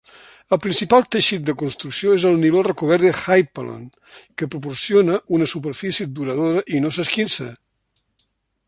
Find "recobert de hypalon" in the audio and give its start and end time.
2.69-3.85